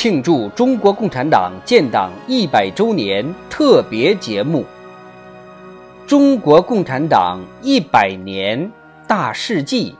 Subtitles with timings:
[0.00, 4.64] 庆祝中国共产党建党一百周年特别节目
[6.08, 8.70] 《中国共产党一百年
[9.08, 9.90] 大事记》，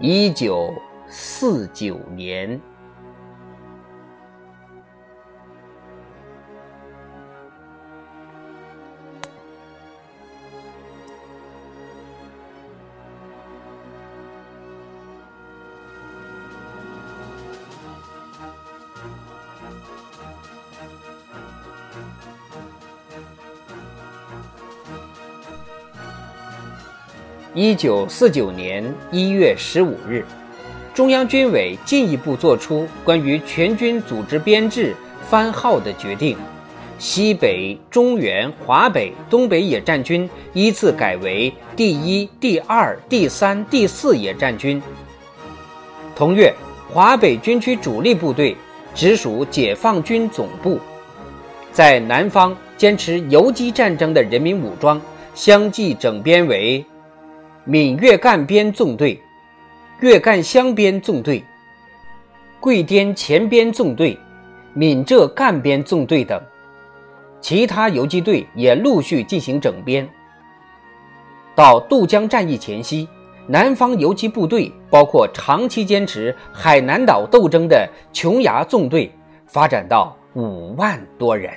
[0.00, 0.72] 一九
[1.10, 2.58] 四九年。
[27.58, 30.22] 一九四九年一月十五日，
[30.92, 34.94] 中央军委进一步作出关于全军组织编制
[35.30, 36.36] 番号的决定，
[36.98, 44.82] 西北、中原、华北、东北野战军依次改为第一、第二、第三、第四野战军。
[46.14, 46.52] 同月，
[46.92, 48.54] 华北军区主力部队
[48.94, 50.78] 直属解放军总部，
[51.72, 55.00] 在南方坚持游击战争的人民武装
[55.34, 56.84] 相继整编为。
[57.68, 59.20] 闽粤赣边纵队、
[59.98, 61.44] 粤赣湘边纵队、
[62.60, 64.16] 桂滇黔边纵队、
[64.72, 66.40] 闽浙赣边纵队等，
[67.40, 70.08] 其他游击队也陆续进行整编。
[71.56, 73.08] 到渡江战役前夕，
[73.48, 79.12] 南方游击部队包括长期坚持海南岛斗争的琼崖纵队，
[79.44, 81.52] 发展到五万多人。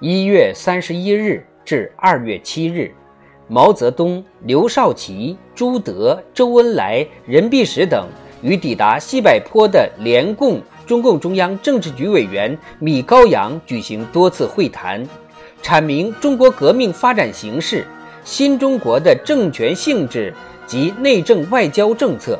[0.00, 2.94] 一月三十一日至二月七日，
[3.48, 8.06] 毛泽东、刘少奇、朱德、周恩来、任弼时等
[8.40, 15.04] 与抵达西柏坡的联共、中共中央政治局委员米高扬举行多次会谈，
[15.64, 17.84] 阐明中国革命发展形势、
[18.22, 20.32] 新中国的政权性质
[20.64, 22.38] 及内政外交政策，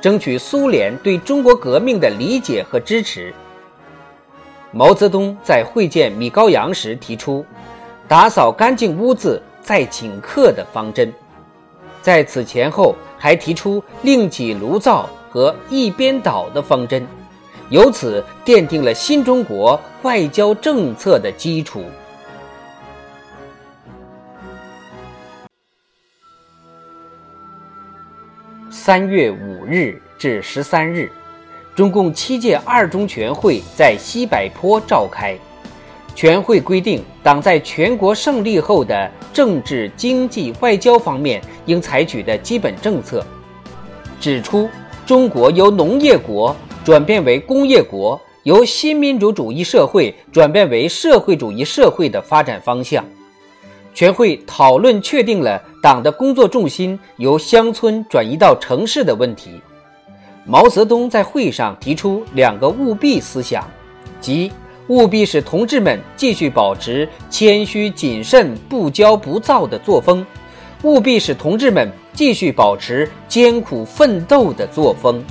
[0.00, 3.34] 争取苏联对中国革命的理解和支持。
[4.74, 7.44] 毛泽东在会见米高扬时提出
[8.08, 11.12] “打扫干净屋子再请客”的方针，
[12.00, 17.06] 在此前后还提出“另起炉灶”和“一边倒”的方针，
[17.68, 21.84] 由此奠定了新中国外交政策的基础。
[28.70, 31.12] 三月五日至十三日。
[31.74, 35.34] 中共七届二中全会在西柏坡召开，
[36.14, 43.24] 全会规定党在全国胜利后的政治、经济、外交方面应采取的基本政策，
[44.20, 44.68] 指出
[45.06, 53.02] 中国由农业国转变为工业国，由新民主主义社会转变为社会主义社会的发展方向。
[53.94, 59.60] 全会讨论确定了党的工作重心由乡村转移到城市的问题。
[60.44, 63.64] 毛泽东在会上提出两个务必思想，
[64.20, 64.50] 即
[64.88, 70.26] 务必使同志们继续保持谦虚谨慎、不骄不躁的作风，
[70.82, 75.24] 务必使同志们继续保持艰苦奋斗的作风。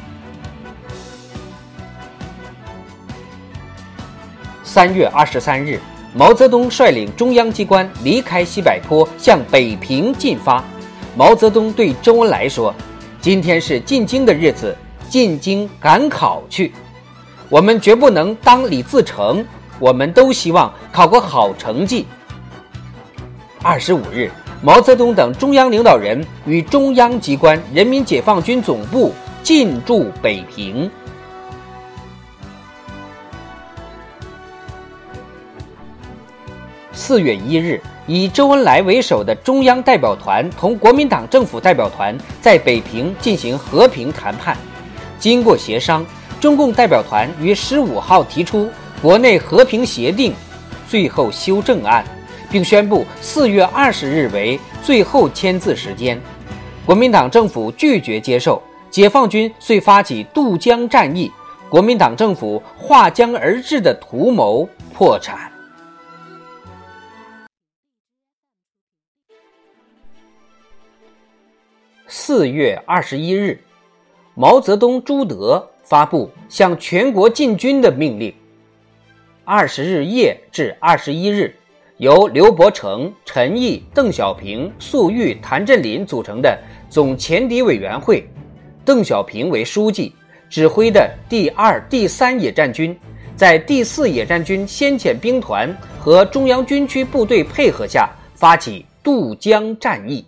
[4.64, 5.78] 三月二十三日，
[6.16, 10.64] 毛泽东率领中央机关离开西柏坡，向北平进发。
[11.18, 12.74] 毛泽东对周恩来说
[13.20, 14.74] ：“今天是进京的日子。”
[15.12, 16.72] 进京赶考去，
[17.50, 19.46] 我们绝不能当李自成，
[19.78, 22.08] 我们都希望考个好成绩。
[23.62, 24.32] 二十五日，
[24.62, 29.14] 毛泽东等中央领导人与中央机关、人民解放军总部
[29.44, 30.90] 进驻北平。
[36.94, 44.56] 四月一日，以周恩来为首的中央代表团同国民党政府代表团在北平进行和平谈判。
[45.22, 46.04] 经过协商，
[46.40, 48.68] 中共代表团于十五号提出
[49.04, 50.34] 国内和平协定
[50.90, 52.04] 最后修正案，
[52.50, 56.20] 并宣布四月二十日为最后签字时间。
[56.88, 58.60] 国民党政府拒绝接受，
[58.90, 61.32] 解放军遂发起渡江战役，
[61.70, 65.52] 国民党政府划江而治的图谋破产。
[72.08, 73.58] 四月二十一日，
[74.42, 78.34] 毛泽东、朱德发布向全国进军的命令。
[79.46, 81.56] 二十日夜至二十一日，
[81.98, 86.58] 由刘伯承、陈毅、邓小平、粟裕、谭震林组成的
[86.90, 88.28] 总前敌委员会，
[88.84, 90.12] 邓小平为书记，
[90.50, 93.00] 指挥的第二、第三野战军，
[93.36, 100.26] 在第四野战军先遣兵团和中央军区部队配合下，发起渡江战役。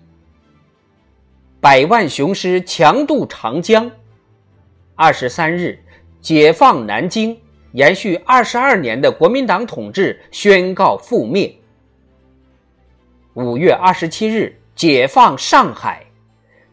[1.60, 3.90] 百万雄师强渡长江。
[4.96, 5.80] 二十三日，
[6.22, 7.36] 解放南京，
[7.72, 11.54] 延续二十二年的国民党统治宣告覆灭。
[13.34, 16.06] 五月二十七日，解放上海，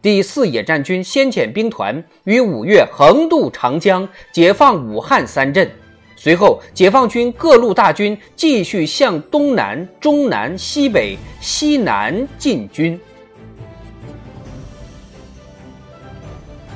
[0.03, 5.69] 第四野战军先遣兵团于五月横渡长江，解放武汉三镇。
[6.15, 12.99] 随后，解放军各路大军继续向东南、中南、西北、西南进军。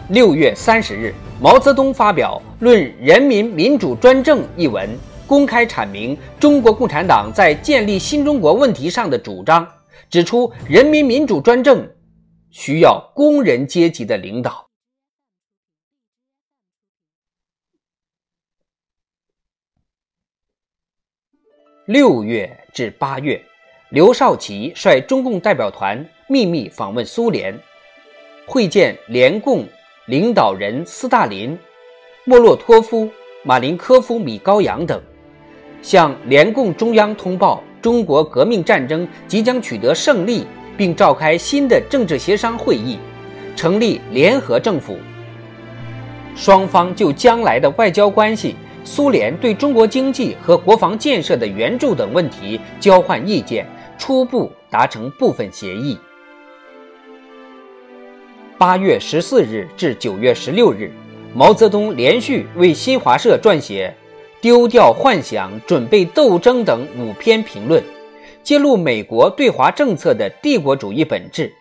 [0.10, 4.90] 六月三十日，毛泽东发表《论人民民主专政》一文，
[5.28, 9.68] 公开阐明中国共产党在建立新中国问题上的主张，
[10.10, 11.86] 指出人民民主专政
[12.52, 14.66] 需要工人阶级的领导。
[21.86, 23.44] 六月至八月，
[23.90, 27.54] 刘少奇率中共代表团秘密访问苏联，
[28.48, 29.68] 会见联共。
[30.08, 31.58] 领导人斯大林、
[32.26, 33.10] 莫洛托夫、
[33.42, 35.02] 马林科夫、米高扬等，
[35.82, 40.46] 向联共中央通报中国革命战争即将取得胜利，
[40.78, 43.00] 并召开新的政治协商会议，
[43.56, 44.96] 成立联合政府。
[46.36, 53.68] 双方就将来的外交关系、苏联对中国经济和国防建设的援助等问题交换意见，
[53.98, 55.98] 初步达成部分协议。
[58.58, 60.90] 八月十四日至九月十六日，
[61.34, 63.94] 毛泽东连续为新华社撰写
[64.42, 67.84] 《丢掉幻想，准备斗争》等五篇评论，
[68.44, 71.52] 揭露美国对华政策的帝国主义本质，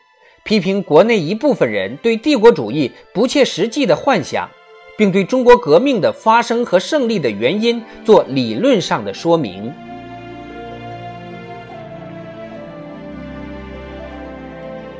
[0.45, 4.49] 批评国内一部分人对帝国主义不切实际的幻想，
[4.97, 9.73] 并对中国革命的发生和胜利的原因做理论上的说明。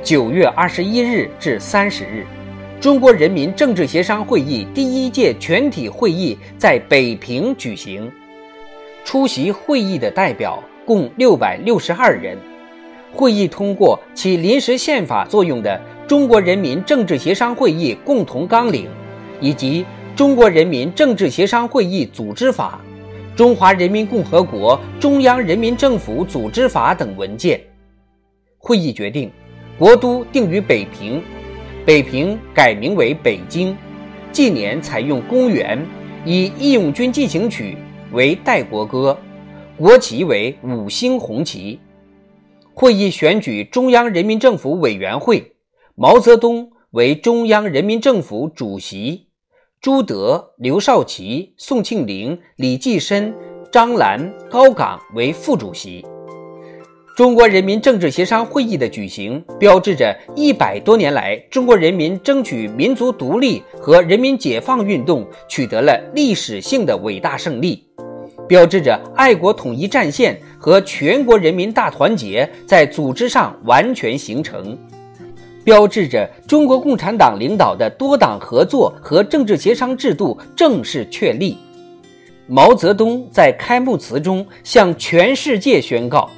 [0.05, 2.27] 九月二十一日至三十日，
[2.79, 8.13] 中国人民政治协商会议第一届全体会议在北平举行。
[9.03, 12.37] 出席会议的代表共六百六十二人。
[13.15, 18.85] 会议通过起临时宪法作用的《中国人民政治协商会议共同纲领》，
[19.41, 19.85] 以及
[20.15, 22.79] 《中国人民政治协商会议组织法》
[23.39, 27.59] 《中华人民共和国中央人民政府组织法》等文件。
[28.59, 29.33] 会议决定。
[29.77, 31.21] 国都定于北平，
[31.85, 33.77] 北平改名为北京，
[34.31, 35.85] 纪年采用公元，
[36.25, 37.77] 以《义勇军进行曲》
[38.15, 39.19] 为代国歌，
[39.77, 41.81] 国旗为五星红旗。
[42.73, 45.57] 会议选举中央人民政府委员会，
[45.97, 49.27] 毛泽东为中央人民政府主席，
[49.81, 53.35] 朱德、刘少奇、宋庆龄、李济深、
[53.73, 56.07] 张澜、高岗为副主席。
[57.17, 67.87] 中国人民政治协商会议的举行，标志着一百多年来中国人民争取民族独立和人民解放运动取得了历史性的伟大胜利，
[68.49, 74.77] 标志着爱国统一战线和全国人民大团结在组织上完全形成，
[75.63, 81.57] 标志着中国共产党领导的多党合作和政治协商制度正式确立。
[82.49, 86.29] 毛泽东在开幕词中向全世界宣告。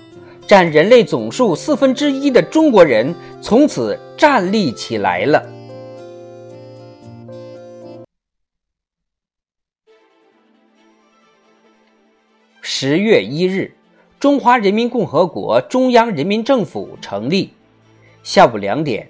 [0.47, 5.45] 占人类总数四分之一的中国人从此站立起来了。
[12.63, 13.75] 十月一日，
[14.21, 17.51] 中华人民共和国中央人民政府成立。
[18.23, 19.09] 下午两点，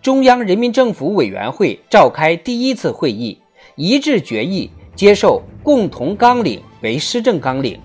[0.00, 3.38] 中央人民政府委员会召开第一次会议，
[3.76, 7.78] 一致决议接受共同纲领为施政纲领。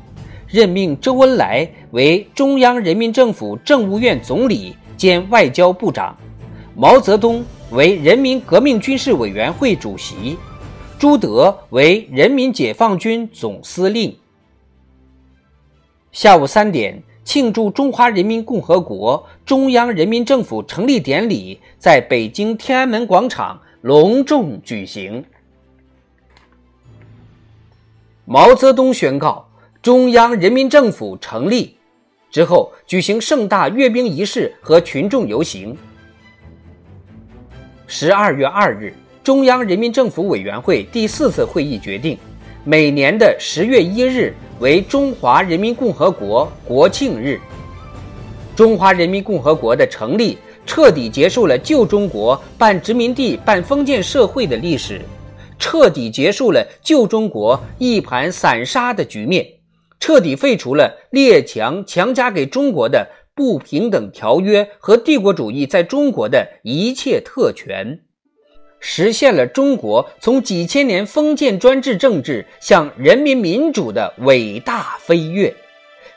[0.53, 6.15] 任命周恩来为中央人民政府政务院总理兼外交部长，
[6.75, 10.38] 毛泽东为人民革命军事委员会主席，
[11.00, 14.15] 朱德为人民解放军总司令。
[16.12, 25.25] 下午三点，庆祝中华人民共和国中央人民政府成立典礼在北京天安门广场隆重举行。
[28.25, 29.48] 毛泽东宣告。
[29.84, 31.75] 中央人民政府成立
[32.32, 35.78] 之后，举行盛大阅兵仪式和群众游行。
[37.86, 38.94] 十二月二日，
[39.25, 42.18] 中央人民政府委员会第四次会议决定，
[42.63, 47.38] 每年的十月一日为中华人民共和国国庆日。
[48.56, 55.02] 中华人民共和国的成立，彻底结束了旧中国半殖民地半封建社会的历史，
[55.60, 59.46] 彻底结束了旧中国一盘散沙的局面，
[60.03, 63.07] 彻底废除了列强强加给中国的。
[63.36, 68.01] 不平等条约和帝国主义在中国的一切特权，
[68.79, 75.55] 实现了中国从几千年封建专制政治向人民民主的伟大飞跃，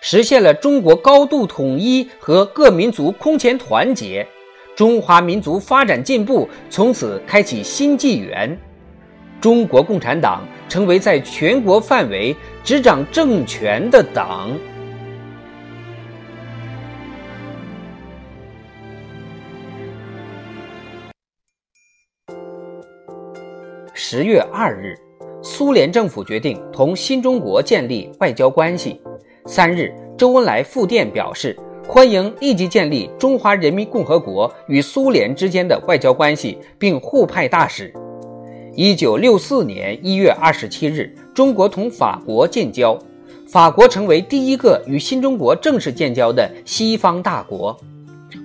[0.02, 4.26] 实现了中国高度统一和各民族空前团结，
[4.74, 8.58] 中华民族发展进步从此开启新纪元，
[9.40, 14.50] 中国共产党成为在全国范围执掌政权的党。
[23.98, 24.94] 十月二日，
[25.42, 29.00] 苏联政府决定同新中国建立外交关系。
[29.46, 31.56] 三日，周恩来复电表示，
[31.88, 37.92] 欢迎立即建立中华人民共和国与苏联之间的外交关系，并互派大使。
[38.76, 42.98] 一九六四年一月二十七日，中国同法国建交，
[43.48, 47.74] 法国成为第一个与新中国正式建交的西方大国。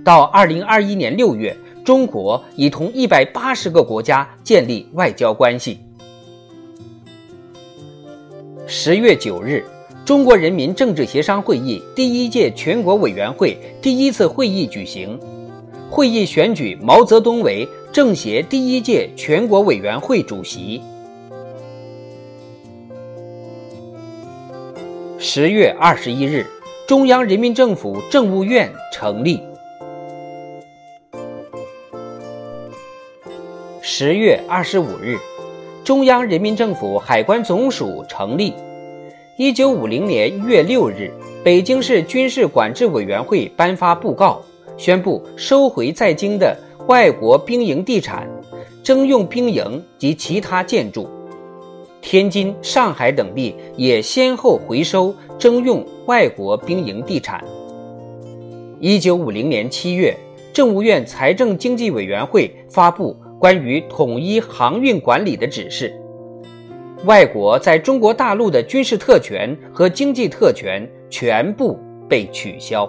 [0.06, 1.56] 到二零二一年六月。
[1.84, 5.80] 中国已同一百八十个国家建立外交关系。
[8.68, 9.66] 十月九日，
[10.06, 15.20] 中国人民政治协商会议第一届全国委员会第一次会议举行，
[15.92, 20.82] 会议选举毛泽东为政协第一届全国委员会主席。
[25.20, 26.46] 十月二十一日，
[26.88, 29.42] 中央人民政府政务院成立。
[33.82, 35.18] 十月二十五日，
[35.84, 38.54] 中央人民政府海关总署成立。
[39.38, 41.12] 一九五零年一月六日，
[41.44, 44.42] 北京市军事管制委员会颁发布告，
[44.78, 48.28] 宣布收回在京的外国兵营地产、
[48.84, 51.10] 征用兵营及其他建筑。
[52.02, 57.44] 天津、上海等地也先后回收征用外国兵营地产。
[58.80, 60.16] 一九五零年七月，
[60.52, 63.16] 政务院财政经济委员会发布。
[63.40, 65.92] 关于统一航运管理的指示，
[67.06, 71.76] 外国在中国大陆的军事特权和经济特权全部
[72.08, 72.88] 被取消。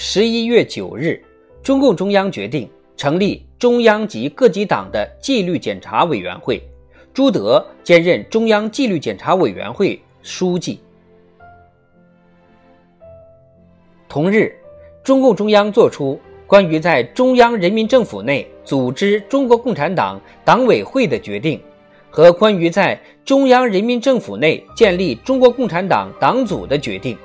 [0.00, 1.20] 十一月九日，
[1.60, 6.62] 中共中央决定成立中央及各级党的纪律检查委员会，
[7.12, 10.78] 朱德兼任中央纪律检查委员会书记。
[14.08, 14.54] 同日，
[15.02, 21.60] 中共中央作出关于在中央人民政府内组织中国共产党党委会的决定，
[22.08, 27.18] 和关于在中央人民政府内建立中国共产党党组的决定。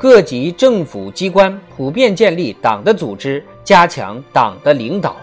[0.00, 5.14] 各级政府机关普遍建立党的组织，加强党的领导。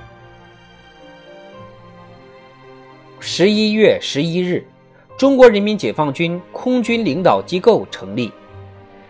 [3.20, 4.64] 十一月十一日，
[5.18, 8.32] 中国人民解放军空军领导机构成立。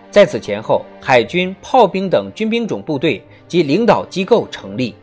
[0.10, 4.96] 在此前后，海军、炮兵等军兵种部队及领导机构成立。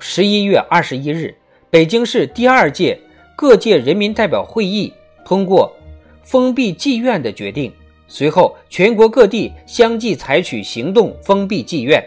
[0.00, 1.32] 十一月二十一日，
[1.70, 2.98] 北京市第二届
[3.36, 4.92] 各界人民代表会议
[5.24, 5.72] 通过
[6.22, 7.72] 封闭妓院的决定。
[8.08, 12.04] 随后，全国各地相继采取行动封闭妓院。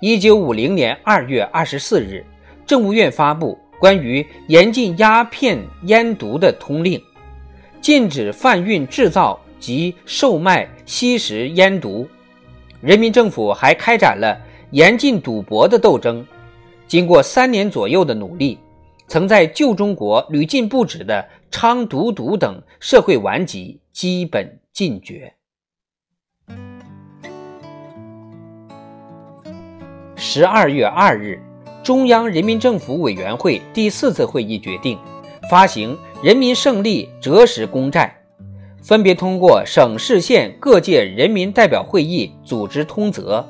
[0.00, 2.24] 一九五零年二月二十四日，
[2.66, 7.00] 政务院发布关于严禁鸦片烟毒的通令。
[7.80, 12.08] 禁止贩运、制造及售卖吸食烟毒。
[12.80, 14.36] 人民政府还开展了
[14.72, 16.26] 严禁赌博的斗争。
[16.88, 18.58] 经过三年左右的努力，
[19.06, 25.34] 曾在旧中国屡禁不止的娼毒赌等社会顽疾基本禁绝。
[30.16, 31.40] 十二月二日，
[31.82, 34.98] 中央人民政府委员会第四次会议决定。
[35.50, 38.14] 发行人民胜利折实公债，
[38.82, 43.42] 分别通过省市县各界人民代表会议组织通则，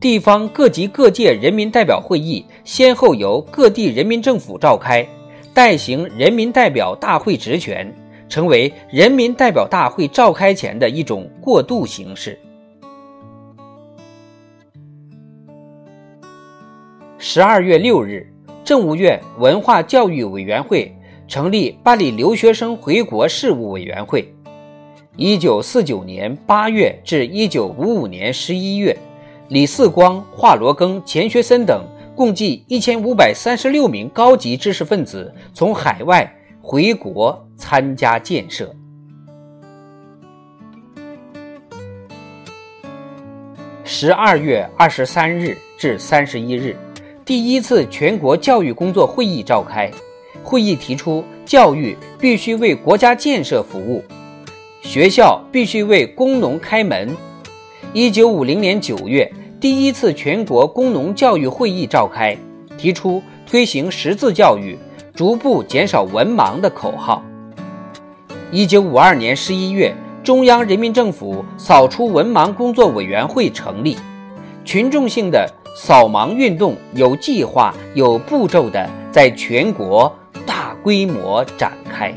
[0.00, 5.06] 地方各级各界人民代表会议先后由各地人民政府召开，
[5.52, 7.92] 代行人民代表大会职权，
[8.28, 12.38] 成为人民代表大会召开前的一种过渡形式。
[17.18, 18.26] 十二月六日。
[18.62, 20.94] 政务院文化教育委员会
[21.26, 24.32] 成立办理留学生回国事务委员会。
[25.16, 28.96] 一九四九年八月至一九五五年十一月，
[29.48, 31.84] 李四光、华罗庚、钱学森等
[32.20, 38.76] 共计一千五百三十六名高级知识分子从海外回国参加建设。
[43.84, 46.76] 十二月二十三日至三十一日，
[47.24, 49.90] 第一次全国教育工作会议召开。
[50.42, 54.04] 会议提出，教育必须为国家建设服务，
[54.82, 57.16] 学校必须为工农开门。
[57.94, 62.34] 一九五零年九月，第一次全国工农教育会议召开，
[62.78, 64.78] 提出推行识字教育，
[65.14, 67.22] 逐步减少文盲的口号。
[68.50, 69.94] 一九五二年十一月。
[70.22, 73.96] 中央人民政府扫除文盲工作委员会成立，
[74.66, 80.14] 群众性的扫盲运动有计划、有步骤的在全国
[80.44, 82.14] 大规模展开。